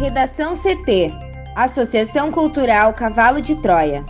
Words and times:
Redação 0.00 0.54
CT 0.54 1.12
Associação 1.54 2.32
Cultural 2.32 2.94
Cavalo 2.94 3.38
de 3.38 3.54
Troia. 3.54 4.02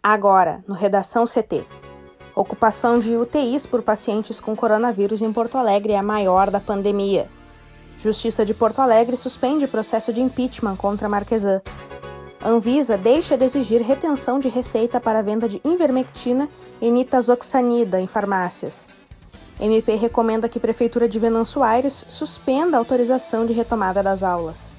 Agora, 0.00 0.62
no 0.68 0.74
Redação 0.76 1.24
CT. 1.24 1.66
Ocupação 2.36 3.00
de 3.00 3.16
UTIs 3.16 3.66
por 3.66 3.82
pacientes 3.82 4.40
com 4.40 4.54
coronavírus 4.54 5.20
em 5.20 5.32
Porto 5.32 5.58
Alegre 5.58 5.94
é 5.94 5.98
a 5.98 6.02
maior 6.02 6.48
da 6.48 6.60
pandemia. 6.60 7.28
Justiça 7.98 8.44
de 8.44 8.54
Porto 8.54 8.78
Alegre 8.78 9.16
suspende 9.16 9.66
processo 9.66 10.12
de 10.12 10.20
impeachment 10.20 10.76
contra 10.76 11.08
Marquesan. 11.08 11.60
Anvisa 12.44 12.98
deixa 12.98 13.38
de 13.38 13.44
exigir 13.46 13.80
retenção 13.80 14.38
de 14.38 14.48
receita 14.48 15.00
para 15.00 15.20
a 15.20 15.22
venda 15.22 15.48
de 15.48 15.62
invermectina 15.64 16.46
e 16.78 16.90
nitazoxanida 16.90 17.98
em 17.98 18.06
farmácias. 18.06 18.90
MP 19.58 19.94
recomenda 19.94 20.46
que 20.46 20.60
Prefeitura 20.60 21.08
de 21.08 21.18
Venâncio 21.18 21.62
Aires 21.62 22.04
suspenda 22.06 22.76
a 22.76 22.80
autorização 22.80 23.46
de 23.46 23.54
retomada 23.54 24.02
das 24.02 24.22
aulas. 24.22 24.74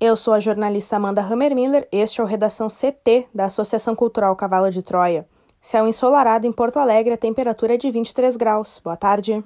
Eu 0.00 0.16
sou 0.16 0.32
a 0.32 0.40
jornalista 0.40 0.96
Amanda 0.96 1.20
Hammermiller, 1.20 1.86
este 1.92 2.22
é 2.22 2.24
o 2.24 2.26
Redação 2.26 2.68
CT 2.68 3.28
da 3.34 3.44
Associação 3.44 3.94
Cultural 3.94 4.34
Cavalo 4.34 4.70
de 4.70 4.82
Troia. 4.82 5.28
Céu 5.60 5.86
ensolarado 5.86 6.46
em 6.46 6.52
Porto 6.52 6.78
Alegre, 6.78 7.12
a 7.12 7.18
temperatura 7.18 7.74
é 7.74 7.76
de 7.76 7.90
23 7.90 8.34
graus. 8.38 8.80
Boa 8.82 8.96
tarde. 8.96 9.44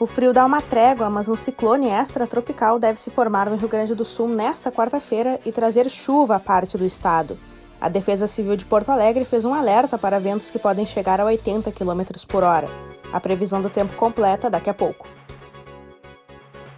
O 0.00 0.06
frio 0.06 0.32
dá 0.32 0.46
uma 0.46 0.62
trégua, 0.62 1.10
mas 1.10 1.28
um 1.28 1.36
ciclone 1.36 1.90
extratropical 1.90 2.78
deve 2.78 2.98
se 2.98 3.10
formar 3.10 3.50
no 3.50 3.56
Rio 3.56 3.68
Grande 3.68 3.94
do 3.94 4.02
Sul 4.02 4.28
nesta 4.28 4.72
quarta-feira 4.72 5.38
e 5.44 5.52
trazer 5.52 5.90
chuva 5.90 6.36
à 6.36 6.40
parte 6.40 6.78
do 6.78 6.86
estado. 6.86 7.36
A 7.78 7.86
Defesa 7.86 8.26
Civil 8.26 8.56
de 8.56 8.64
Porto 8.64 8.88
Alegre 8.88 9.26
fez 9.26 9.44
um 9.44 9.52
alerta 9.52 9.98
para 9.98 10.18
ventos 10.18 10.50
que 10.50 10.58
podem 10.58 10.86
chegar 10.86 11.20
a 11.20 11.26
80 11.26 11.70
km 11.72 12.02
por 12.26 12.42
hora. 12.42 12.66
A 13.12 13.20
previsão 13.20 13.60
do 13.60 13.68
tempo 13.68 13.94
completa 13.94 14.48
daqui 14.48 14.70
a 14.70 14.74
pouco. 14.74 15.06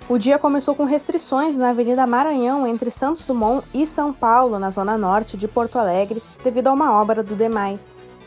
O 0.08 0.18
dia 0.18 0.36
começou 0.36 0.74
com 0.74 0.84
restrições 0.84 1.56
na 1.56 1.70
Avenida 1.70 2.04
Maranhão 2.08 2.66
entre 2.66 2.90
Santos 2.90 3.24
Dumont 3.24 3.64
e 3.72 3.86
São 3.86 4.12
Paulo, 4.12 4.58
na 4.58 4.72
zona 4.72 4.98
norte 4.98 5.36
de 5.36 5.46
Porto 5.46 5.78
Alegre, 5.78 6.20
devido 6.42 6.66
a 6.66 6.72
uma 6.72 7.00
obra 7.00 7.22
do 7.22 7.36
DEMAI. 7.36 7.78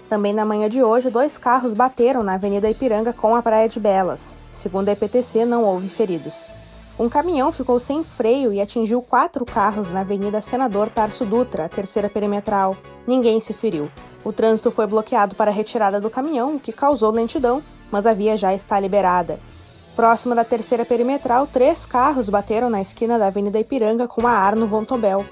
Também 0.10 0.34
na 0.34 0.46
manhã 0.46 0.70
de 0.70 0.84
hoje, 0.84 1.10
dois 1.10 1.38
carros 1.38 1.74
bateram 1.74 2.22
na 2.22 2.36
Avenida 2.36 2.70
Ipiranga 2.70 3.12
com 3.12 3.36
a 3.36 3.42
Praia 3.42 3.68
de 3.68 3.80
Belas. 3.80 4.38
Segundo 4.54 4.90
a 4.90 4.92
EPTC, 4.92 5.46
não 5.46 5.64
houve 5.64 5.90
feridos. 5.90 6.50
Um 6.98 7.10
caminhão 7.10 7.52
ficou 7.52 7.80
sem 7.80 8.04
freio 8.04 8.54
e 8.54 8.62
atingiu 8.62 9.02
quatro 9.02 9.44
carros 9.44 9.90
na 9.90 10.02
Avenida 10.02 10.40
Senador 10.42 10.90
Tarso 10.90 11.26
Dutra, 11.26 11.66
a 11.66 11.70
terceira 11.70 12.08
perimetral. 12.08 12.78
Ninguém 13.06 13.40
se 13.40 13.54
feriu. 13.54 13.90
O 14.24 14.32
trânsito 14.32 14.72
foi 14.72 14.88
bloqueado 14.88 15.36
para 15.36 15.52
a 15.52 15.54
retirada 15.54 16.00
do 16.00 16.10
caminhão, 16.10 16.56
o 16.56 16.60
que 16.60 16.72
causou 16.72 17.12
lentidão, 17.12 17.62
mas 17.92 18.06
a 18.06 18.14
via 18.14 18.38
já 18.38 18.54
está 18.54 18.80
liberada. 18.80 19.40
Próximo 19.96 20.36
da 20.36 20.44
terceira 20.44 20.86
perimetral, 20.86 21.48
três 21.48 21.86
carros 21.86 22.30
bateram 22.30 22.70
na 22.70 22.80
esquina 22.80 23.20
da 23.20 23.28
Avenida 23.28 23.60
Ipiranga 23.60 24.08
com 24.08 24.26
a 24.26 24.32
Arno 24.32 24.68
Vontobel. 24.68 25.26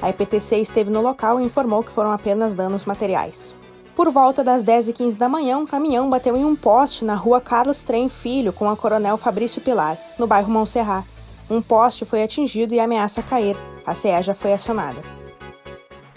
A 0.00 0.08
EPTC 0.08 0.56
esteve 0.56 0.90
no 0.90 1.02
local 1.02 1.38
e 1.38 1.44
informou 1.44 1.82
que 1.82 1.92
foram 1.92 2.12
apenas 2.12 2.54
danos 2.54 2.86
materiais. 2.86 3.54
Por 4.00 4.10
volta 4.10 4.42
das 4.42 4.64
10h15 4.64 5.18
da 5.18 5.28
manhã, 5.28 5.58
um 5.58 5.66
caminhão 5.66 6.08
bateu 6.08 6.34
em 6.34 6.42
um 6.42 6.56
poste 6.56 7.04
na 7.04 7.14
rua 7.14 7.38
Carlos 7.38 7.82
Trem 7.82 8.08
Filho 8.08 8.50
com 8.50 8.70
a 8.70 8.74
Coronel 8.74 9.18
Fabrício 9.18 9.60
Pilar, 9.60 9.98
no 10.18 10.26
bairro 10.26 10.50
Montserrat. 10.50 11.04
Um 11.50 11.60
poste 11.60 12.06
foi 12.06 12.22
atingido 12.22 12.72
e 12.72 12.80
ameaça 12.80 13.22
cair. 13.22 13.54
A 13.84 13.92
CE 13.92 14.22
já 14.22 14.34
foi 14.34 14.54
acionada. 14.54 14.96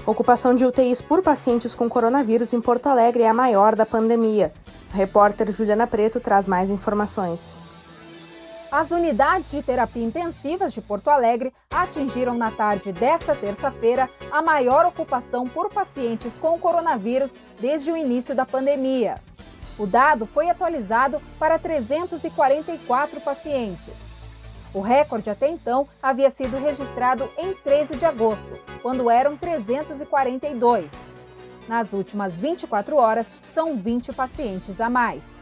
Ocupação 0.06 0.56
de 0.56 0.64
UTIs 0.64 1.02
por 1.02 1.22
pacientes 1.22 1.76
com 1.76 1.90
coronavírus 1.90 2.54
em 2.54 2.62
Porto 2.62 2.88
Alegre 2.88 3.24
é 3.24 3.28
a 3.28 3.34
maior 3.34 3.76
da 3.76 3.86
pandemia. 3.86 4.54
A 4.94 4.96
repórter 4.96 5.52
Juliana 5.52 5.86
Preto 5.86 6.22
traz 6.22 6.48
mais 6.48 6.70
informações. 6.70 7.54
As 8.74 8.90
unidades 8.90 9.52
de 9.52 9.62
terapia 9.62 10.04
intensivas 10.04 10.74
de 10.74 10.82
Porto 10.82 11.08
Alegre 11.08 11.54
atingiram 11.70 12.34
na 12.34 12.50
tarde 12.50 12.92
desta 12.92 13.36
terça-feira 13.36 14.10
a 14.32 14.42
maior 14.42 14.84
ocupação 14.84 15.48
por 15.48 15.70
pacientes 15.70 16.40
com 16.40 16.58
coronavírus 16.58 17.36
desde 17.60 17.92
o 17.92 17.96
início 17.96 18.34
da 18.34 18.48
pandemia. 18.48 19.22
O 19.78 19.86
dado 19.86 20.26
foi 20.26 20.50
atualizado 20.50 21.22
para 21.38 21.60
344 21.60 23.22
pacientes. 23.22 23.94
O 24.74 24.82
recorde 24.82 25.30
até 25.30 25.48
então 25.52 25.88
havia 26.02 26.32
sido 26.32 26.58
registrado 26.58 27.30
em 27.38 27.54
13 27.54 27.96
de 27.96 28.06
agosto, 28.06 28.58
quando 28.82 29.08
eram 29.08 29.38
342. 29.38 30.92
Nas 31.68 31.94
últimas 31.94 32.40
24 32.40 32.96
horas, 32.96 33.28
são 33.54 33.78
20 33.78 34.12
pacientes 34.14 34.82
a 34.82 34.90
mais. 34.90 35.33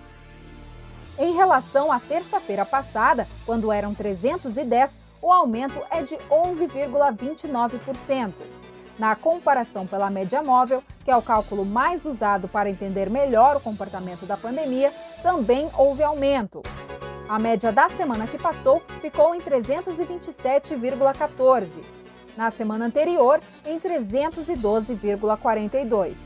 Em 1.21 1.33
relação 1.35 1.89
à 1.91 1.99
terça-feira 1.99 2.65
passada, 2.65 3.27
quando 3.45 3.71
eram 3.71 3.93
310, 3.93 4.97
o 5.21 5.31
aumento 5.31 5.79
é 5.91 6.01
de 6.01 6.15
11,29%. 6.15 8.31
Na 8.97 9.15
comparação 9.15 9.85
pela 9.85 10.09
média 10.09 10.41
móvel, 10.41 10.83
que 11.05 11.11
é 11.11 11.15
o 11.15 11.21
cálculo 11.21 11.63
mais 11.63 12.05
usado 12.05 12.47
para 12.47 12.71
entender 12.71 13.07
melhor 13.07 13.55
o 13.55 13.59
comportamento 13.59 14.25
da 14.25 14.35
pandemia, 14.35 14.91
também 15.21 15.69
houve 15.77 16.01
aumento. 16.01 16.63
A 17.29 17.37
média 17.37 17.71
da 17.71 17.87
semana 17.87 18.25
que 18.25 18.39
passou 18.39 18.79
ficou 18.99 19.35
em 19.35 19.39
327,14. 19.39 21.67
Na 22.35 22.49
semana 22.49 22.87
anterior, 22.87 23.39
em 23.63 23.79
312,42. 23.79 26.17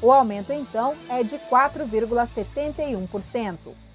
O 0.00 0.10
aumento, 0.10 0.54
então, 0.54 0.94
é 1.10 1.22
de 1.22 1.38
4,71%. 1.38 3.87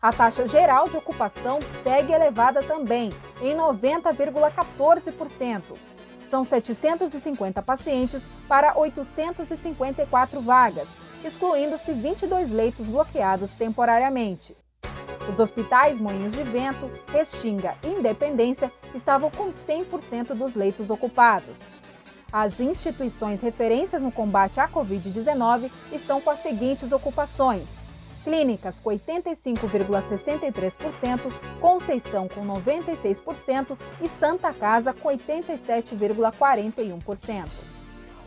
A 0.00 0.12
taxa 0.12 0.46
geral 0.46 0.88
de 0.88 0.96
ocupação 0.96 1.58
segue 1.82 2.12
elevada 2.12 2.62
também, 2.62 3.12
em 3.40 3.56
90,14%. 3.56 5.62
São 6.28 6.44
750 6.44 7.60
pacientes 7.62 8.22
para 8.46 8.78
854 8.78 10.40
vagas, 10.40 10.90
excluindo-se 11.24 11.92
22 11.92 12.50
leitos 12.50 12.86
bloqueados 12.88 13.54
temporariamente. 13.54 14.56
Os 15.28 15.40
hospitais 15.40 15.98
Moinhos 15.98 16.34
de 16.34 16.44
Vento, 16.44 16.88
Restinga 17.12 17.74
e 17.82 17.88
Independência 17.88 18.70
estavam 18.94 19.28
com 19.30 19.48
100% 19.48 20.34
dos 20.34 20.54
leitos 20.54 20.90
ocupados. 20.90 21.66
As 22.32 22.60
instituições 22.60 23.40
referências 23.40 24.02
no 24.02 24.12
combate 24.12 24.60
à 24.60 24.68
Covid-19 24.68 25.70
estão 25.90 26.20
com 26.20 26.30
as 26.30 26.40
seguintes 26.40 26.92
ocupações: 26.92 27.85
Clínicas 28.26 28.78
com 28.80 28.90
85,63%, 28.90 31.32
Conceição 31.60 32.26
com 32.26 32.44
96% 32.44 33.78
e 34.02 34.08
Santa 34.08 34.52
Casa 34.52 34.92
com 34.92 35.08
87,41%. 35.10 37.46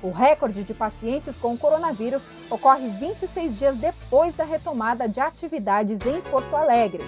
O 0.02 0.12
recorde 0.12 0.64
de 0.64 0.74
pacientes 0.74 1.36
com 1.36 1.58
coronavírus 1.58 2.24
ocorre 2.50 2.88
26 2.88 3.60
dias 3.60 3.76
depois 3.76 4.36
da 4.36 4.46
retomada 4.46 5.10
de 5.10 5.20
atividades 5.20 6.00
em 6.06 6.22
Porto 6.22 6.56
Alegre. 6.56 7.04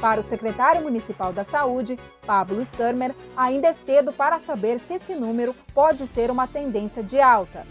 Para 0.00 0.20
o 0.20 0.22
secretário 0.22 0.80
municipal 0.80 1.32
da 1.32 1.42
Saúde, 1.42 1.98
Pablo 2.24 2.64
Sturmer, 2.64 3.12
ainda 3.36 3.66
é 3.66 3.72
cedo 3.72 4.12
para 4.12 4.38
saber 4.38 4.78
se 4.78 4.94
esse 4.94 5.16
número 5.16 5.56
pode 5.74 6.06
ser 6.06 6.30
uma 6.30 6.46
tendência 6.46 7.02
de 7.02 7.20
alta. 7.20 7.66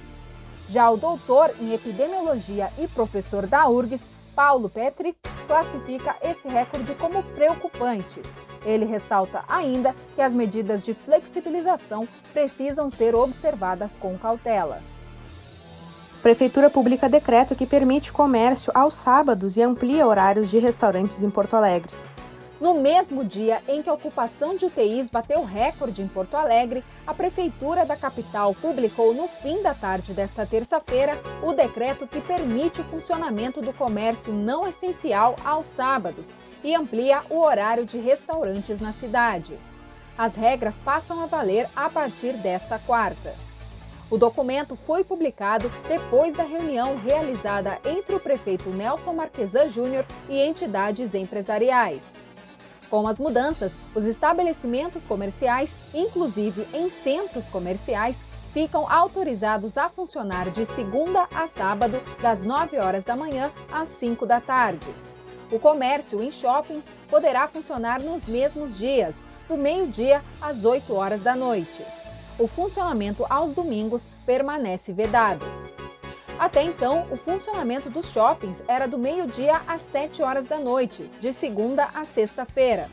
Já 0.67 0.89
o 0.89 0.97
doutor 0.97 1.51
em 1.61 1.73
epidemiologia 1.73 2.69
e 2.77 2.85
professor 2.89 3.47
da 3.47 3.69
URGS, 3.69 4.09
Paulo 4.43 4.69
Petri 4.69 5.15
classifica 5.45 6.15
esse 6.19 6.47
recorde 6.47 6.95
como 6.95 7.21
preocupante. 7.21 8.19
Ele 8.65 8.85
ressalta 8.85 9.43
ainda 9.47 9.95
que 10.15 10.21
as 10.21 10.33
medidas 10.33 10.83
de 10.83 10.95
flexibilização 10.95 12.07
precisam 12.33 12.89
ser 12.89 13.13
observadas 13.13 13.97
com 13.99 14.17
cautela. 14.17 14.81
Prefeitura 16.23 16.71
publica 16.71 17.07
decreto 17.07 17.55
que 17.55 17.67
permite 17.67 18.11
comércio 18.11 18.71
aos 18.73 18.95
sábados 18.95 19.57
e 19.57 19.61
amplia 19.61 20.07
horários 20.07 20.49
de 20.49 20.57
restaurantes 20.57 21.21
em 21.21 21.29
Porto 21.29 21.55
Alegre. 21.55 21.93
No 22.61 22.75
mesmo 22.75 23.25
dia 23.25 23.59
em 23.67 23.81
que 23.81 23.89
a 23.89 23.93
ocupação 23.93 24.55
de 24.55 24.65
UTIs 24.65 25.09
bateu 25.09 25.43
recorde 25.43 26.03
em 26.03 26.07
Porto 26.07 26.35
Alegre, 26.35 26.83
a 27.07 27.11
Prefeitura 27.11 27.87
da 27.87 27.95
capital 27.95 28.53
publicou 28.53 29.15
no 29.15 29.27
fim 29.27 29.63
da 29.63 29.73
tarde 29.73 30.13
desta 30.13 30.45
terça-feira 30.45 31.19
o 31.41 31.53
decreto 31.53 32.05
que 32.05 32.21
permite 32.21 32.79
o 32.79 32.83
funcionamento 32.83 33.61
do 33.61 33.73
comércio 33.73 34.31
não 34.31 34.67
essencial 34.67 35.35
aos 35.43 35.65
sábados 35.65 36.35
e 36.63 36.75
amplia 36.75 37.23
o 37.31 37.39
horário 37.39 37.83
de 37.83 37.97
restaurantes 37.97 38.79
na 38.79 38.91
cidade. 38.91 39.57
As 40.15 40.35
regras 40.35 40.75
passam 40.75 41.19
a 41.19 41.25
valer 41.25 41.67
a 41.75 41.89
partir 41.89 42.33
desta 42.33 42.77
quarta. 42.77 43.33
O 44.07 44.19
documento 44.19 44.75
foi 44.75 45.03
publicado 45.03 45.67
depois 45.87 46.35
da 46.35 46.43
reunião 46.43 46.95
realizada 46.97 47.79
entre 47.83 48.13
o 48.13 48.19
prefeito 48.19 48.69
Nelson 48.69 49.13
Marquesan 49.13 49.67
Júnior 49.67 50.05
e 50.29 50.39
entidades 50.39 51.15
empresariais. 51.15 52.30
Com 52.91 53.07
as 53.07 53.17
mudanças, 53.17 53.71
os 53.95 54.03
estabelecimentos 54.03 55.07
comerciais, 55.07 55.73
inclusive 55.93 56.67
em 56.73 56.89
centros 56.89 57.47
comerciais, 57.47 58.17
ficam 58.51 58.85
autorizados 58.91 59.77
a 59.77 59.87
funcionar 59.87 60.49
de 60.49 60.65
segunda 60.65 61.25
a 61.33 61.47
sábado, 61.47 62.01
das 62.21 62.43
9 62.43 62.77
horas 62.77 63.05
da 63.05 63.15
manhã 63.15 63.49
às 63.71 63.87
5 63.87 64.25
da 64.25 64.41
tarde. 64.41 64.85
O 65.49 65.57
comércio 65.57 66.21
em 66.21 66.29
shoppings 66.31 66.85
poderá 67.09 67.47
funcionar 67.47 68.01
nos 68.01 68.25
mesmos 68.25 68.77
dias, 68.77 69.23
do 69.47 69.55
meio-dia 69.55 70.21
às 70.41 70.65
8 70.65 70.93
horas 70.93 71.21
da 71.21 71.33
noite. 71.33 71.85
O 72.37 72.45
funcionamento 72.45 73.25
aos 73.29 73.53
domingos 73.53 74.05
permanece 74.25 74.91
vedado. 74.91 75.45
Até 76.41 76.63
então, 76.63 77.05
o 77.11 77.17
funcionamento 77.17 77.87
dos 77.87 78.09
shoppings 78.09 78.63
era 78.67 78.87
do 78.87 78.97
meio-dia 78.97 79.61
às 79.67 79.79
7 79.81 80.23
horas 80.23 80.47
da 80.47 80.57
noite, 80.57 81.03
de 81.19 81.31
segunda 81.31 81.87
a 81.93 82.03
sexta-feira. 82.03 82.89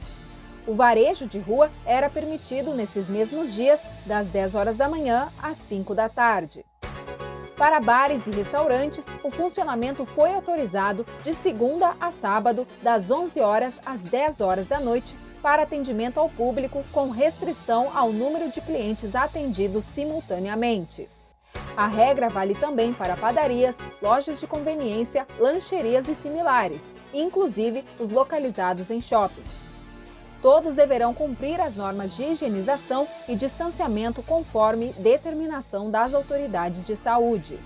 O 0.66 0.74
varejo 0.74 1.26
de 1.26 1.38
rua 1.38 1.70
era 1.86 2.10
permitido 2.10 2.74
nesses 2.74 3.08
mesmos 3.08 3.54
dias, 3.54 3.80
das 4.04 4.28
10 4.28 4.54
horas 4.54 4.76
da 4.76 4.86
manhã 4.86 5.32
às 5.42 5.56
5 5.56 5.94
da 5.94 6.10
tarde. 6.10 6.62
Para 7.56 7.80
bares 7.80 8.26
e 8.26 8.30
restaurantes, 8.30 9.06
o 9.24 9.30
funcionamento 9.30 10.04
foi 10.04 10.34
autorizado 10.34 11.06
de 11.22 11.32
segunda 11.32 11.96
a 11.98 12.10
sábado, 12.10 12.66
das 12.82 13.10
11 13.10 13.40
horas 13.40 13.80
às 13.86 14.02
10 14.02 14.42
horas 14.42 14.66
da 14.66 14.78
noite, 14.78 15.16
para 15.40 15.62
atendimento 15.62 16.20
ao 16.20 16.28
público, 16.28 16.84
com 16.92 17.08
restrição 17.08 17.90
ao 17.96 18.12
número 18.12 18.50
de 18.50 18.60
clientes 18.60 19.16
atendidos 19.16 19.86
simultaneamente. 19.86 21.08
A 21.78 21.86
regra 21.86 22.28
vale 22.28 22.56
também 22.56 22.92
para 22.92 23.16
padarias, 23.16 23.78
lojas 24.02 24.40
de 24.40 24.48
conveniência, 24.48 25.24
lancherias 25.38 26.08
e 26.08 26.14
similares, 26.16 26.84
inclusive 27.14 27.84
os 28.00 28.10
localizados 28.10 28.90
em 28.90 29.00
shoppings. 29.00 29.68
Todos 30.42 30.74
deverão 30.74 31.14
cumprir 31.14 31.60
as 31.60 31.76
normas 31.76 32.16
de 32.16 32.24
higienização 32.24 33.06
e 33.28 33.36
distanciamento 33.36 34.24
conforme 34.24 34.92
determinação 34.94 35.88
das 35.88 36.14
autoridades 36.14 36.84
de 36.84 36.96
saúde. 36.96 37.60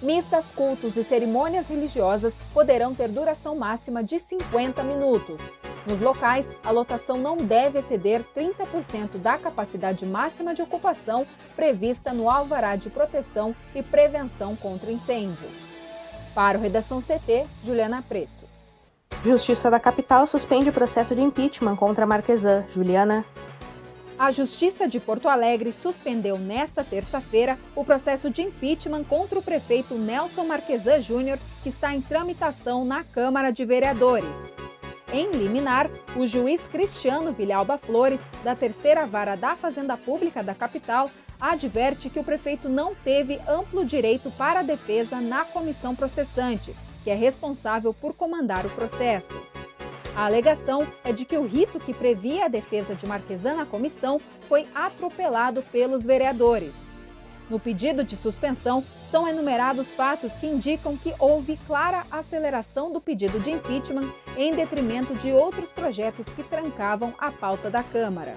Missas, 0.00 0.50
cultos 0.50 0.96
e 0.96 1.04
cerimônias 1.04 1.66
religiosas 1.66 2.34
poderão 2.54 2.94
ter 2.94 3.08
duração 3.08 3.54
máxima 3.54 4.02
de 4.02 4.18
50 4.18 4.82
minutos. 4.82 5.42
Nos 5.86 6.00
locais, 6.00 6.48
a 6.64 6.72
lotação 6.72 7.16
não 7.16 7.36
deve 7.36 7.78
exceder 7.78 8.24
30% 8.36 9.18
da 9.18 9.38
capacidade 9.38 10.04
máxima 10.04 10.52
de 10.52 10.60
ocupação 10.60 11.24
prevista 11.54 12.12
no 12.12 12.28
Alvará 12.28 12.74
de 12.74 12.90
Proteção 12.90 13.54
e 13.72 13.82
Prevenção 13.82 14.56
contra 14.56 14.90
Incêndio. 14.90 15.48
Para 16.34 16.58
o 16.58 16.60
Redação 16.60 17.00
CT, 17.00 17.46
Juliana 17.64 18.02
Preto. 18.06 18.46
Justiça 19.24 19.70
da 19.70 19.78
Capital 19.78 20.26
suspende 20.26 20.70
o 20.70 20.72
processo 20.72 21.14
de 21.14 21.22
impeachment 21.22 21.76
contra 21.76 22.04
Marquesan. 22.04 22.64
Juliana. 22.68 23.24
A 24.18 24.30
Justiça 24.30 24.88
de 24.88 24.98
Porto 24.98 25.28
Alegre 25.28 25.72
suspendeu 25.72 26.38
nesta 26.38 26.82
terça-feira 26.82 27.58
o 27.76 27.84
processo 27.84 28.28
de 28.28 28.42
impeachment 28.42 29.04
contra 29.04 29.38
o 29.38 29.42
prefeito 29.42 29.94
Nelson 29.94 30.44
Marquesan 30.44 31.00
Júnior, 31.00 31.38
que 31.62 31.68
está 31.68 31.94
em 31.94 32.00
tramitação 32.00 32.84
na 32.84 33.04
Câmara 33.04 33.52
de 33.52 33.64
Vereadores. 33.64 34.55
Em 35.12 35.30
liminar, 35.30 35.90
o 36.16 36.26
juiz 36.26 36.62
Cristiano 36.66 37.32
Vilhalba 37.32 37.78
Flores, 37.78 38.20
da 38.42 38.54
terceira 38.54 39.06
vara 39.06 39.36
da 39.36 39.54
Fazenda 39.54 39.96
Pública 39.96 40.42
da 40.42 40.54
capital, 40.54 41.10
adverte 41.40 42.10
que 42.10 42.18
o 42.18 42.24
prefeito 42.24 42.68
não 42.68 42.94
teve 42.94 43.40
amplo 43.48 43.84
direito 43.84 44.30
para 44.32 44.60
a 44.60 44.64
defesa 44.64 45.20
na 45.20 45.44
comissão 45.44 45.94
processante 45.94 46.74
que 47.06 47.10
é 47.10 47.14
responsável 47.14 47.94
por 47.94 48.14
comandar 48.14 48.66
o 48.66 48.70
processo. 48.70 49.40
A 50.16 50.24
alegação 50.24 50.84
é 51.04 51.12
de 51.12 51.24
que 51.24 51.36
o 51.36 51.46
rito 51.46 51.78
que 51.78 51.94
previa 51.94 52.46
a 52.46 52.48
defesa 52.48 52.96
de 52.96 53.06
Marquesan 53.06 53.54
na 53.54 53.64
comissão 53.64 54.20
foi 54.48 54.66
atropelado 54.74 55.62
pelos 55.70 56.04
vereadores. 56.04 56.85
No 57.48 57.60
pedido 57.60 58.02
de 58.02 58.16
suspensão, 58.16 58.84
são 59.04 59.28
enumerados 59.28 59.94
fatos 59.94 60.32
que 60.32 60.46
indicam 60.46 60.96
que 60.96 61.14
houve 61.18 61.56
clara 61.66 62.04
aceleração 62.10 62.92
do 62.92 63.00
pedido 63.00 63.38
de 63.38 63.52
impeachment 63.52 64.10
em 64.36 64.54
detrimento 64.54 65.14
de 65.14 65.30
outros 65.30 65.70
projetos 65.70 66.28
que 66.28 66.42
trancavam 66.42 67.14
a 67.18 67.30
pauta 67.30 67.70
da 67.70 67.84
Câmara. 67.84 68.34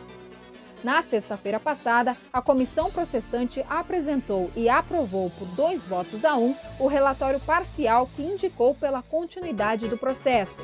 Na 0.84 1.02
sexta-feira 1.02 1.60
passada, 1.60 2.16
a 2.32 2.42
comissão 2.42 2.90
processante 2.90 3.66
apresentou 3.70 4.50
e 4.56 4.70
aprovou 4.70 5.30
por 5.32 5.46
dois 5.48 5.86
votos 5.86 6.24
a 6.24 6.36
um 6.36 6.56
o 6.80 6.88
relatório 6.88 7.40
parcial 7.40 8.10
que 8.16 8.22
indicou 8.22 8.74
pela 8.76 9.02
continuidade 9.02 9.90
do 9.90 9.98
processo. 9.98 10.62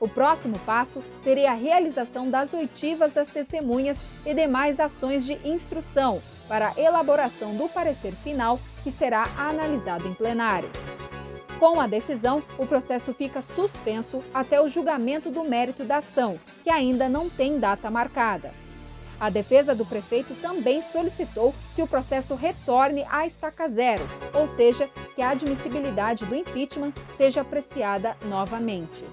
O 0.00 0.08
próximo 0.08 0.58
passo 0.60 1.02
seria 1.22 1.50
a 1.50 1.54
realização 1.54 2.30
das 2.30 2.54
oitivas 2.54 3.12
das 3.12 3.30
testemunhas 3.30 3.98
e 4.24 4.32
demais 4.32 4.80
ações 4.80 5.26
de 5.26 5.34
instrução 5.46 6.22
para 6.48 6.70
a 6.70 6.80
elaboração 6.80 7.54
do 7.54 7.68
parecer 7.68 8.12
final, 8.24 8.58
que 8.82 8.90
será 8.90 9.24
analisado 9.36 10.08
em 10.08 10.14
plenário. 10.14 10.70
Com 11.58 11.78
a 11.78 11.86
decisão, 11.86 12.42
o 12.56 12.66
processo 12.66 13.12
fica 13.12 13.42
suspenso 13.42 14.24
até 14.32 14.58
o 14.58 14.66
julgamento 14.66 15.30
do 15.30 15.44
mérito 15.44 15.84
da 15.84 15.98
ação, 15.98 16.40
que 16.64 16.70
ainda 16.70 17.06
não 17.06 17.28
tem 17.28 17.58
data 17.58 17.90
marcada. 17.90 18.52
A 19.20 19.28
defesa 19.28 19.74
do 19.74 19.84
prefeito 19.84 20.34
também 20.40 20.80
solicitou 20.80 21.54
que 21.76 21.82
o 21.82 21.86
processo 21.86 22.34
retorne 22.34 23.04
à 23.10 23.26
estaca 23.26 23.68
zero, 23.68 24.02
ou 24.32 24.46
seja, 24.46 24.88
que 25.14 25.20
a 25.20 25.28
admissibilidade 25.28 26.24
do 26.24 26.34
impeachment 26.34 26.94
seja 27.18 27.42
apreciada 27.42 28.16
novamente. 28.24 29.04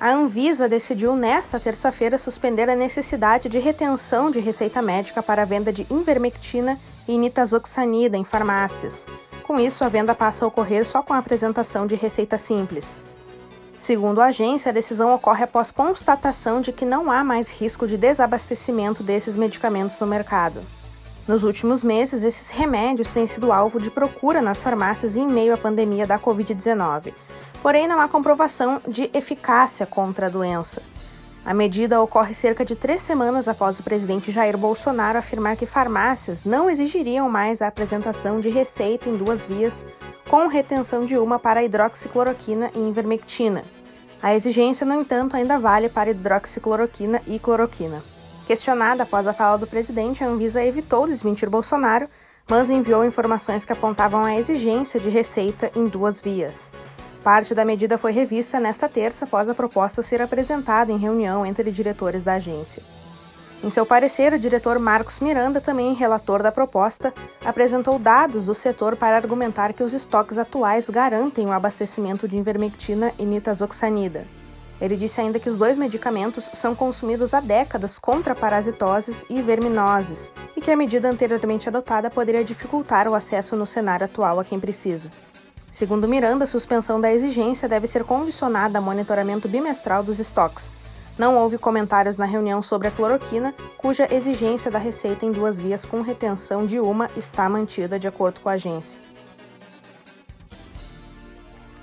A 0.00 0.10
Anvisa 0.10 0.68
decidiu 0.68 1.14
nesta 1.14 1.60
terça-feira 1.60 2.18
suspender 2.18 2.68
a 2.68 2.74
necessidade 2.74 3.48
de 3.48 3.58
retenção 3.58 4.30
de 4.30 4.40
receita 4.40 4.82
médica 4.82 5.22
para 5.22 5.42
a 5.42 5.46
venda 5.46 5.72
de 5.72 5.86
invermectina 5.88 6.78
e 7.06 7.16
nitazoxanida 7.16 8.16
em 8.16 8.24
farmácias. 8.24 9.06
Com 9.44 9.58
isso, 9.58 9.84
a 9.84 9.88
venda 9.88 10.14
passa 10.14 10.44
a 10.44 10.48
ocorrer 10.48 10.84
só 10.84 11.02
com 11.02 11.12
a 11.12 11.18
apresentação 11.18 11.86
de 11.86 11.94
receita 11.94 12.36
simples. 12.36 13.00
Segundo 13.78 14.20
a 14.20 14.26
agência, 14.26 14.70
a 14.70 14.72
decisão 14.72 15.14
ocorre 15.14 15.44
após 15.44 15.70
constatação 15.70 16.60
de 16.60 16.72
que 16.72 16.84
não 16.84 17.10
há 17.10 17.22
mais 17.22 17.48
risco 17.48 17.86
de 17.86 17.96
desabastecimento 17.96 19.02
desses 19.02 19.36
medicamentos 19.36 19.98
no 20.00 20.06
mercado. 20.06 20.62
Nos 21.28 21.42
últimos 21.42 21.84
meses, 21.84 22.24
esses 22.24 22.48
remédios 22.48 23.10
têm 23.10 23.26
sido 23.26 23.52
alvo 23.52 23.78
de 23.78 23.90
procura 23.90 24.42
nas 24.42 24.62
farmácias 24.62 25.16
em 25.16 25.26
meio 25.26 25.54
à 25.54 25.56
pandemia 25.56 26.06
da 26.06 26.18
Covid-19. 26.18 27.12
Porém, 27.64 27.88
não 27.88 27.98
há 27.98 28.06
comprovação 28.06 28.78
de 28.86 29.08
eficácia 29.14 29.86
contra 29.86 30.26
a 30.26 30.28
doença. 30.28 30.82
A 31.46 31.54
medida 31.54 31.98
ocorre 31.98 32.34
cerca 32.34 32.62
de 32.62 32.76
três 32.76 33.00
semanas 33.00 33.48
após 33.48 33.80
o 33.80 33.82
presidente 33.82 34.30
Jair 34.30 34.58
Bolsonaro 34.58 35.16
afirmar 35.16 35.56
que 35.56 35.64
farmácias 35.64 36.44
não 36.44 36.68
exigiriam 36.68 37.26
mais 37.30 37.62
a 37.62 37.66
apresentação 37.66 38.38
de 38.38 38.50
receita 38.50 39.08
em 39.08 39.16
duas 39.16 39.46
vias 39.46 39.86
com 40.28 40.46
retenção 40.46 41.06
de 41.06 41.16
uma 41.16 41.38
para 41.38 41.64
hidroxicloroquina 41.64 42.70
e 42.74 42.86
ivermectina. 42.86 43.62
A 44.22 44.34
exigência, 44.34 44.84
no 44.84 45.00
entanto, 45.00 45.34
ainda 45.34 45.58
vale 45.58 45.88
para 45.88 46.10
hidroxicloroquina 46.10 47.22
e 47.26 47.38
cloroquina. 47.38 48.04
Questionada 48.46 49.04
após 49.04 49.26
a 49.26 49.32
fala 49.32 49.56
do 49.56 49.66
presidente, 49.66 50.22
a 50.22 50.26
Anvisa 50.26 50.62
evitou 50.62 51.06
desmentir 51.06 51.48
Bolsonaro, 51.48 52.10
mas 52.46 52.68
enviou 52.68 53.06
informações 53.06 53.64
que 53.64 53.72
apontavam 53.72 54.22
a 54.22 54.36
exigência 54.36 55.00
de 55.00 55.08
receita 55.08 55.72
em 55.74 55.86
duas 55.86 56.20
vias. 56.20 56.70
Parte 57.24 57.54
da 57.54 57.64
medida 57.64 57.96
foi 57.96 58.12
revista 58.12 58.60
nesta 58.60 58.86
terça 58.86 59.24
após 59.24 59.48
a 59.48 59.54
proposta 59.54 60.02
ser 60.02 60.20
apresentada 60.20 60.92
em 60.92 60.98
reunião 60.98 61.46
entre 61.46 61.72
diretores 61.72 62.22
da 62.22 62.34
agência. 62.34 62.82
Em 63.62 63.70
seu 63.70 63.86
parecer, 63.86 64.34
o 64.34 64.38
diretor 64.38 64.78
Marcos 64.78 65.20
Miranda, 65.20 65.58
também 65.58 65.94
relator 65.94 66.42
da 66.42 66.52
proposta, 66.52 67.14
apresentou 67.42 67.98
dados 67.98 68.44
do 68.44 68.54
setor 68.54 68.94
para 68.94 69.16
argumentar 69.16 69.72
que 69.72 69.82
os 69.82 69.94
estoques 69.94 70.36
atuais 70.36 70.90
garantem 70.90 71.46
o 71.46 71.52
abastecimento 71.52 72.28
de 72.28 72.36
invermectina 72.36 73.10
e 73.18 73.24
nitazoxanida. 73.24 74.26
Ele 74.78 74.94
disse 74.94 75.18
ainda 75.18 75.40
que 75.40 75.48
os 75.48 75.56
dois 75.56 75.78
medicamentos 75.78 76.50
são 76.52 76.74
consumidos 76.74 77.32
há 77.32 77.40
décadas 77.40 77.98
contra 77.98 78.34
parasitoses 78.34 79.24
e 79.30 79.40
verminoses 79.40 80.30
e 80.54 80.60
que 80.60 80.70
a 80.70 80.76
medida 80.76 81.08
anteriormente 81.08 81.70
adotada 81.70 82.10
poderia 82.10 82.44
dificultar 82.44 83.08
o 83.08 83.14
acesso 83.14 83.56
no 83.56 83.64
cenário 83.64 84.04
atual 84.04 84.38
a 84.38 84.44
quem 84.44 84.60
precisa. 84.60 85.08
Segundo 85.74 86.08
Miranda, 86.08 86.44
a 86.44 86.46
suspensão 86.46 86.98
da 86.98 87.12
exigência 87.12 87.68
deve 87.68 87.86
ser 87.86 88.04
condicionada 88.04 88.78
a 88.78 88.80
monitoramento 88.80 89.46
bimestral 89.46 90.02
dos 90.02 90.18
estoques 90.18 90.72
não 91.16 91.36
houve 91.36 91.58
comentários 91.58 92.16
na 92.16 92.24
reunião 92.24 92.60
sobre 92.62 92.88
a 92.88 92.90
cloroquina, 92.90 93.54
cuja 93.78 94.12
exigência 94.12 94.70
da 94.70 94.78
receita 94.78 95.24
em 95.24 95.30
duas 95.30 95.58
vias 95.58 95.84
com 95.84 96.02
retenção 96.02 96.66
de 96.66 96.80
uma 96.80 97.08
está 97.16 97.48
mantida 97.48 97.98
de 97.98 98.08
acordo 98.08 98.40
com 98.40 98.48
a 98.48 98.52
agência. 98.52 98.98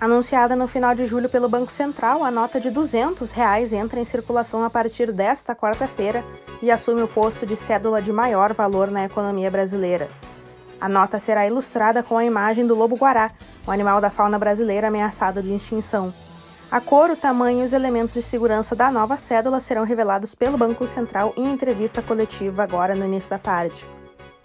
Anunciada 0.02 0.56
no 0.56 0.68
final 0.68 0.96
de 0.96 1.06
julho 1.06 1.30
pelo 1.30 1.48
Banco 1.48 1.72
Central, 1.72 2.24
a 2.24 2.32
nota 2.32 2.60
de 2.60 2.72
200 2.72 3.32
reais 3.32 3.72
entra 3.72 4.00
em 4.00 4.06
circulação 4.06 4.64
a 4.64 4.70
partir 4.70 5.14
desta 5.14 5.56
quarta-feira 5.56 6.26
e 6.62 6.72
assume 6.72 7.04
o 7.04 7.08
posto 7.08 7.46
de 7.46 7.56
cédula 7.56 8.02
de 8.02 8.12
maior 8.12 8.52
valor 8.54 8.90
na 8.90 9.06
economia 9.06 9.50
brasileira. 9.50 10.10
A 10.82 10.90
nota 10.90 11.20
será 11.20 11.46
ilustrada 11.46 12.02
com 12.02 12.18
a 12.18 12.26
imagem 12.26 12.66
do 12.66 12.74
lobo-guará, 12.74 13.30
o 13.68 13.72
animal 13.72 14.02
da 14.02 14.10
fauna 14.10 14.40
brasileira 14.40 14.88
ameaçado 14.88 15.44
de 15.44 15.54
extinção. 15.54 16.12
A 16.72 16.82
cor, 16.82 17.12
o 17.12 17.16
tamanho 17.16 17.62
e 17.62 17.64
os 17.64 17.72
elementos 17.72 18.16
de 18.16 18.22
segurança 18.24 18.76
da 18.76 18.90
nova 18.90 19.16
cédula 19.16 19.60
serão 19.60 19.84
revelados 19.84 20.34
pelo 20.34 20.58
Banco 20.58 20.88
Central 20.88 21.36
em 21.38 21.52
entrevista 21.52 22.02
coletiva 22.02 22.64
agora 22.64 22.96
no 22.96 23.06
início 23.06 23.30
da 23.30 23.38
tarde. 23.38 23.86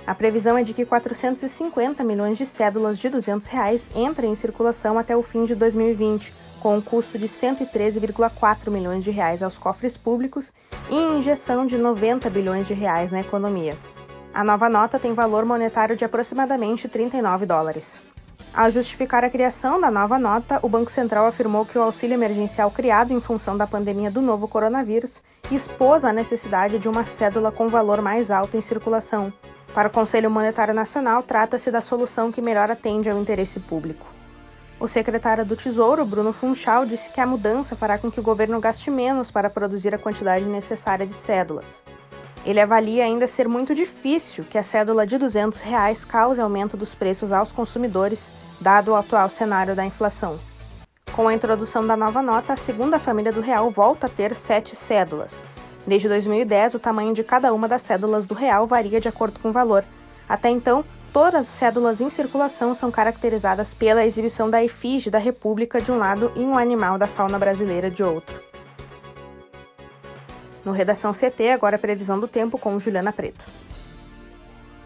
A 0.07 0.15
previsão 0.15 0.59
é 0.59 0.63
de 0.63 0.75
que 0.75 0.85
450 0.85 2.05
milhões 2.05 2.37
de 2.37 2.45
cédulas 2.45 2.99
de 2.99 3.09
200 3.09 3.47
reais 3.47 3.91
entrem 3.95 4.31
em 4.31 4.35
circulação 4.35 4.99
até 4.99 5.17
o 5.17 5.23
fim 5.23 5.47
de 5.47 5.55
2020, 5.55 6.35
com 6.61 6.77
um 6.77 6.83
custo 6.83 7.19
de 7.19 7.27
113,4 7.27 8.71
milhões 8.71 9.03
de 9.03 9.11
reais 9.11 9.43
aos 9.43 9.57
cofres 9.57 9.97
públicos 9.97 10.53
e 10.91 11.19
injeção 11.19 11.67
de 11.67 11.79
90 11.79 12.29
bilhões 12.29 12.67
de 12.67 12.75
reais 12.75 13.11
na 13.11 13.21
economia. 13.21 13.75
A 14.37 14.45
nova 14.45 14.69
nota 14.69 14.99
tem 14.99 15.15
valor 15.15 15.47
monetário 15.47 15.97
de 15.97 16.05
aproximadamente 16.05 16.87
39 16.91 17.47
dólares. 17.47 18.03
Ao 18.53 18.71
justificar 18.71 19.25
a 19.25 19.31
criação 19.31 19.81
da 19.81 19.91
nova 19.91 20.19
nota, 20.19 20.59
o 20.61 20.69
Banco 20.69 20.91
Central 20.91 21.27
afirmou 21.27 21.65
que 21.65 21.79
o 21.79 21.83
auxílio 21.83 22.17
emergencial 22.17 22.71
criado 22.71 23.15
em 23.15 23.21
função 23.23 23.57
da 23.57 23.67
pandemia 23.67 24.11
do 24.11 24.21
novo 24.21 24.47
coronavírus 24.47 25.23
expôs 25.51 26.05
a 26.05 26.13
necessidade 26.13 26.79
de 26.79 26.87
uma 26.87 27.07
cédula 27.07 27.51
com 27.51 27.67
valor 27.67 28.03
mais 28.03 28.31
alto 28.31 28.59
em 28.59 28.61
circulação. 28.61 29.33
Para 29.73 29.89
o 29.89 29.91
Conselho 29.91 30.31
Monetário 30.31 30.75
Nacional, 30.75 31.23
trata-se 31.23 31.71
da 31.71 31.81
solução 31.81 32.31
que 32.31 32.43
melhor 32.43 32.71
atende 32.71 33.09
ao 33.09 33.19
interesse 33.19 33.59
público. 33.61 34.05
O 34.79 34.87
secretário 34.87 35.47
do 35.47 35.57
Tesouro, 35.57 36.05
Bruno 36.05 36.35
Funchal, 36.35 36.85
disse 36.85 37.09
que 37.09 37.23
a 37.23 37.27
mudança 37.27 37.75
fará 37.75 37.97
com 37.97 38.11
que 38.11 38.21
o 38.21 38.23
governo 38.23 38.61
gaste 38.61 38.91
menos 38.91 39.31
para 39.31 39.49
produzir 39.49 39.95
a 39.95 39.99
quantidade 39.99 40.45
necessária 40.45 41.07
de 41.07 41.15
cédulas. 41.15 41.83
Ele 42.47 42.61
avalia 42.61 43.03
ainda 43.03 43.27
ser 43.27 43.49
muito 43.49 43.75
difícil 43.75 44.45
que 44.45 44.57
a 44.57 44.63
cédula 44.63 45.05
de 45.05 45.19
200 45.19 45.61
reais 45.63 46.05
cause 46.05 46.41
aumento 46.41 46.77
dos 46.77 46.95
preços 46.95 47.33
aos 47.33 47.51
consumidores, 47.51 48.33
dado 48.61 48.93
o 48.93 48.95
atual 48.95 49.29
cenário 49.29 49.75
da 49.75 49.85
inflação. 49.85 50.39
Com 51.13 51.27
a 51.27 51.35
introdução 51.35 51.85
da 51.85 51.97
nova 51.97 52.23
nota, 52.23 52.53
a 52.53 52.57
segunda 52.57 53.01
família 53.01 53.33
do 53.33 53.41
real 53.41 53.69
volta 53.69 54.07
a 54.07 54.09
ter 54.09 54.33
sete 54.37 54.77
cédulas. 54.77 55.43
Desde 55.85 56.09
2010, 56.09 56.75
o 56.75 56.79
tamanho 56.79 57.13
de 57.13 57.25
cada 57.25 57.53
uma 57.53 57.67
das 57.67 57.83
cédulas 57.83 58.27
do 58.27 58.35
real 58.35 58.65
varia 58.65 59.01
de 59.01 59.09
acordo 59.09 59.41
com 59.41 59.49
o 59.49 59.53
valor. 59.53 59.85
Até 60.29 60.49
então, 60.49 60.85
todas 61.13 61.41
as 61.41 61.47
cédulas 61.49 62.01
em 62.01 62.09
circulação 62.09 62.77
são 62.77 62.93
caracterizadas 62.93 63.75
pela 63.75 64.07
exibição 64.07 64.49
da 64.49 64.63
efígie 64.63 65.11
da 65.11 65.19
República 65.19 65.81
de 65.81 65.91
um 65.91 65.99
lado 65.99 66.31
e 66.37 66.41
um 66.41 66.57
animal 66.57 66.97
da 66.97 67.09
fauna 67.09 67.41
brasileira 67.41 67.91
de 67.91 68.05
outro. 68.05 68.46
No 70.67 70.73
Redação 70.73 71.13
CT, 71.13 71.51
agora 71.51 71.77
a 71.77 71.79
previsão 71.79 72.19
do 72.19 72.27
tempo 72.27 72.59
com 72.59 72.81
Juliana 72.81 73.13
Preto. 73.13 73.47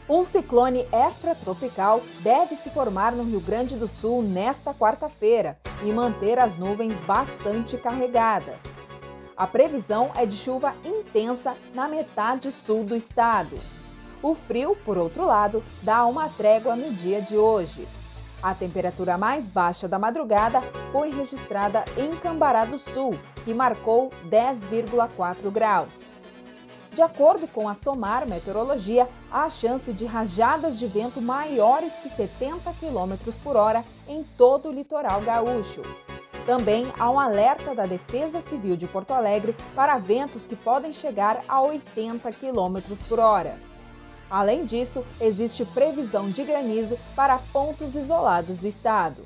Um 0.06 0.22
ciclone 0.24 0.86
extratropical 0.92 2.02
deve 2.18 2.54
se 2.54 2.68
formar 2.68 3.12
no 3.12 3.22
Rio 3.22 3.40
Grande 3.40 3.76
do 3.76 3.88
Sul 3.88 4.20
nesta 4.20 4.74
quarta-feira 4.74 5.56
e 5.82 5.90
manter 5.90 6.38
as 6.38 6.58
nuvens 6.58 7.00
bastante 7.00 7.78
carregadas. 7.78 8.62
A 9.34 9.46
previsão 9.46 10.10
é 10.14 10.26
de 10.26 10.36
chuva 10.36 10.74
intensa 10.84 11.56
na 11.72 11.88
metade 11.88 12.52
sul 12.52 12.84
do 12.84 12.94
estado. 12.94 13.58
O 14.22 14.34
frio, 14.34 14.76
por 14.84 14.98
outro 14.98 15.24
lado, 15.24 15.64
dá 15.80 16.04
uma 16.04 16.28
trégua 16.28 16.76
no 16.76 16.92
dia 16.92 17.22
de 17.22 17.38
hoje. 17.38 17.88
A 18.42 18.54
temperatura 18.54 19.16
mais 19.16 19.48
baixa 19.48 19.88
da 19.88 19.98
madrugada 19.98 20.60
foi 20.92 21.10
registrada 21.10 21.86
em 21.96 22.10
Cambará 22.16 22.66
do 22.66 22.78
Sul, 22.78 23.18
que 23.44 23.54
marcou 23.54 24.10
10,4 24.28 25.50
graus. 25.50 26.14
De 26.92 27.02
acordo 27.02 27.46
com 27.46 27.68
a 27.68 27.74
SOMAR 27.74 28.26
Meteorologia, 28.26 29.08
há 29.30 29.48
chance 29.48 29.92
de 29.92 30.04
rajadas 30.04 30.78
de 30.78 30.86
vento 30.86 31.20
maiores 31.20 31.94
que 31.94 32.08
70 32.08 32.72
km 32.74 33.32
por 33.42 33.56
hora 33.56 33.84
em 34.08 34.24
todo 34.36 34.68
o 34.68 34.72
litoral 34.72 35.20
gaúcho. 35.20 35.82
Também 36.44 36.86
há 36.98 37.08
um 37.08 37.20
alerta 37.20 37.74
da 37.74 37.86
Defesa 37.86 38.40
Civil 38.40 38.76
de 38.76 38.88
Porto 38.88 39.12
Alegre 39.12 39.54
para 39.74 39.98
ventos 39.98 40.46
que 40.46 40.56
podem 40.56 40.92
chegar 40.92 41.40
a 41.48 41.60
80 41.60 42.28
km 42.32 42.96
por 43.08 43.20
hora. 43.20 43.56
Além 44.28 44.64
disso, 44.64 45.04
existe 45.20 45.64
previsão 45.64 46.30
de 46.30 46.42
granizo 46.42 46.98
para 47.14 47.38
pontos 47.52 47.94
isolados 47.94 48.60
do 48.60 48.68
estado. 48.68 49.22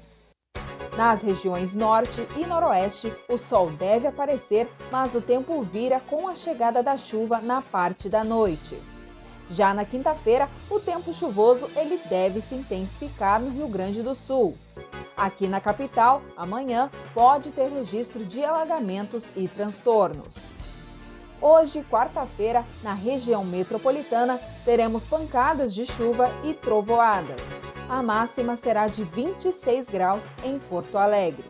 Nas 0.96 1.22
regiões 1.22 1.74
norte 1.74 2.24
e 2.36 2.46
noroeste, 2.46 3.12
o 3.28 3.36
sol 3.36 3.68
deve 3.70 4.06
aparecer, 4.06 4.68
mas 4.92 5.12
o 5.14 5.20
tempo 5.20 5.60
vira 5.60 5.98
com 5.98 6.28
a 6.28 6.36
chegada 6.36 6.84
da 6.84 6.96
chuva 6.96 7.40
na 7.40 7.60
parte 7.60 8.08
da 8.08 8.22
noite. 8.22 8.80
Já 9.50 9.74
na 9.74 9.84
quinta-feira, 9.84 10.48
o 10.70 10.78
tempo 10.78 11.12
chuvoso 11.12 11.68
ele 11.74 12.00
deve 12.08 12.40
se 12.40 12.54
intensificar 12.54 13.40
no 13.40 13.50
Rio 13.50 13.66
Grande 13.66 14.02
do 14.02 14.14
Sul. 14.14 14.56
Aqui 15.16 15.48
na 15.48 15.60
capital, 15.60 16.22
amanhã 16.36 16.88
pode 17.12 17.50
ter 17.50 17.68
registro 17.68 18.24
de 18.24 18.44
alagamentos 18.44 19.26
e 19.36 19.48
transtornos. 19.48 20.34
Hoje, 21.42 21.84
quarta-feira, 21.90 22.64
na 22.84 22.94
região 22.94 23.44
metropolitana, 23.44 24.40
teremos 24.64 25.04
pancadas 25.04 25.74
de 25.74 25.84
chuva 25.84 26.30
e 26.44 26.54
trovoadas. 26.54 27.63
A 27.88 28.02
máxima 28.02 28.56
será 28.56 28.86
de 28.86 29.04
26 29.04 29.86
graus 29.86 30.24
em 30.42 30.58
Porto 30.58 30.96
Alegre. 30.96 31.44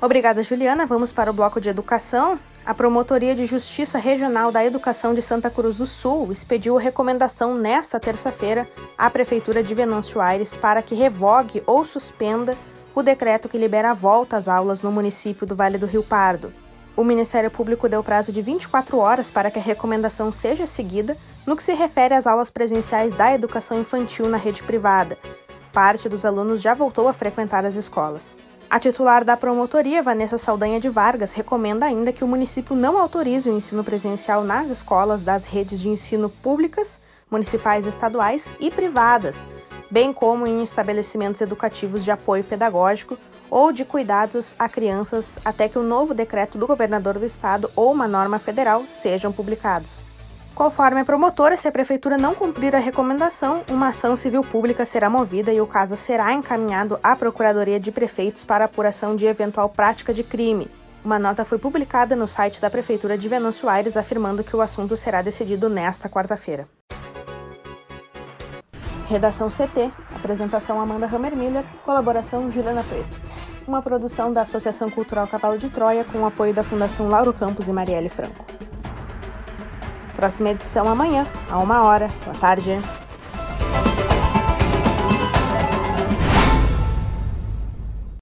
Obrigada, 0.00 0.42
Juliana. 0.42 0.86
Vamos 0.86 1.10
para 1.10 1.30
o 1.30 1.34
bloco 1.34 1.60
de 1.60 1.68
educação. 1.68 2.38
A 2.64 2.74
Promotoria 2.74 3.34
de 3.34 3.46
Justiça 3.46 3.98
Regional 3.98 4.50
da 4.50 4.64
Educação 4.64 5.14
de 5.14 5.22
Santa 5.22 5.48
Cruz 5.48 5.76
do 5.76 5.86
Sul 5.86 6.32
expediu 6.32 6.76
recomendação 6.76 7.56
nesta 7.56 7.98
terça-feira 7.98 8.68
à 8.98 9.08
Prefeitura 9.08 9.62
de 9.62 9.74
Venâncio 9.74 10.20
Aires 10.20 10.56
para 10.56 10.82
que 10.82 10.94
revogue 10.94 11.62
ou 11.66 11.84
suspenda 11.84 12.56
o 12.94 13.02
decreto 13.02 13.48
que 13.48 13.58
libera 13.58 13.90
a 13.90 13.94
volta 13.94 14.36
às 14.36 14.48
aulas 14.48 14.82
no 14.82 14.90
município 14.90 15.46
do 15.46 15.54
Vale 15.54 15.78
do 15.78 15.86
Rio 15.86 16.02
Pardo. 16.02 16.52
O 16.96 17.04
Ministério 17.04 17.50
Público 17.50 17.88
deu 17.88 18.02
prazo 18.02 18.32
de 18.32 18.42
24 18.42 18.98
horas 18.98 19.30
para 19.30 19.50
que 19.50 19.58
a 19.58 19.62
recomendação 19.62 20.32
seja 20.32 20.66
seguida 20.66 21.16
no 21.46 21.56
que 21.56 21.62
se 21.62 21.72
refere 21.72 22.14
às 22.14 22.26
aulas 22.26 22.50
presenciais 22.50 23.14
da 23.14 23.32
educação 23.32 23.80
infantil 23.80 24.28
na 24.28 24.36
rede 24.36 24.62
privada. 24.62 25.16
Parte 25.72 26.08
dos 26.08 26.24
alunos 26.24 26.60
já 26.60 26.74
voltou 26.74 27.06
a 27.06 27.12
frequentar 27.12 27.64
as 27.64 27.76
escolas. 27.76 28.36
A 28.68 28.80
titular 28.80 29.24
da 29.24 29.36
promotoria, 29.36 30.02
Vanessa 30.02 30.38
Saldanha 30.38 30.80
de 30.80 30.88
Vargas, 30.88 31.30
recomenda 31.30 31.86
ainda 31.86 32.12
que 32.12 32.24
o 32.24 32.26
município 32.26 32.74
não 32.74 32.98
autorize 32.98 33.48
o 33.48 33.56
ensino 33.56 33.84
presencial 33.84 34.42
nas 34.42 34.70
escolas 34.70 35.22
das 35.22 35.44
redes 35.44 35.78
de 35.78 35.88
ensino 35.88 36.28
públicas, 36.28 37.00
municipais, 37.30 37.86
estaduais 37.86 38.54
e 38.58 38.68
privadas, 38.68 39.46
bem 39.88 40.12
como 40.12 40.46
em 40.48 40.64
estabelecimentos 40.64 41.40
educativos 41.40 42.02
de 42.02 42.10
apoio 42.10 42.42
pedagógico 42.42 43.16
ou 43.48 43.72
de 43.72 43.84
cuidados 43.84 44.54
a 44.58 44.68
crianças 44.68 45.38
até 45.44 45.68
que 45.68 45.78
o 45.78 45.82
um 45.82 45.86
novo 45.86 46.12
decreto 46.12 46.58
do 46.58 46.66
governador 46.66 47.18
do 47.18 47.26
estado 47.26 47.70
ou 47.76 47.92
uma 47.92 48.08
norma 48.08 48.40
federal 48.40 48.84
sejam 48.86 49.32
publicados. 49.32 50.02
Conforme 50.56 51.02
a 51.02 51.04
promotora, 51.04 51.54
se 51.54 51.68
a 51.68 51.70
prefeitura 51.70 52.16
não 52.16 52.34
cumprir 52.34 52.74
a 52.74 52.78
recomendação, 52.78 53.62
uma 53.70 53.88
ação 53.88 54.16
civil 54.16 54.40
pública 54.40 54.86
será 54.86 55.10
movida 55.10 55.52
e 55.52 55.60
o 55.60 55.66
caso 55.66 55.94
será 55.96 56.32
encaminhado 56.32 56.98
à 57.02 57.14
Procuradoria 57.14 57.78
de 57.78 57.92
Prefeitos 57.92 58.42
para 58.42 58.64
apuração 58.64 59.14
de 59.14 59.26
eventual 59.26 59.68
prática 59.68 60.14
de 60.14 60.24
crime. 60.24 60.70
Uma 61.04 61.18
nota 61.18 61.44
foi 61.44 61.58
publicada 61.58 62.16
no 62.16 62.26
site 62.26 62.58
da 62.58 62.70
Prefeitura 62.70 63.18
de 63.18 63.28
Venâncio 63.28 63.68
Aires 63.68 63.98
afirmando 63.98 64.42
que 64.42 64.56
o 64.56 64.62
assunto 64.62 64.96
será 64.96 65.20
decidido 65.20 65.68
nesta 65.68 66.08
quarta-feira. 66.08 66.66
Redação 69.08 69.48
CT. 69.48 69.92
Apresentação 70.14 70.80
Amanda 70.80 71.04
Hammermiller. 71.04 71.64
Colaboração 71.84 72.50
Juliana 72.50 72.82
Preto. 72.82 73.14
Uma 73.68 73.82
produção 73.82 74.32
da 74.32 74.40
Associação 74.40 74.90
Cultural 74.90 75.28
Cavalo 75.28 75.58
de 75.58 75.68
Troia 75.68 76.02
com 76.02 76.22
o 76.22 76.26
apoio 76.26 76.54
da 76.54 76.64
Fundação 76.64 77.08
Lauro 77.08 77.34
Campos 77.34 77.68
e 77.68 77.72
Marielle 77.74 78.08
Franco. 78.08 78.56
Próxima 80.16 80.50
edição 80.50 80.88
amanhã, 80.88 81.26
a 81.50 81.58
uma 81.58 81.82
hora. 81.82 82.08
Boa 82.24 82.36
tarde. 82.38 82.80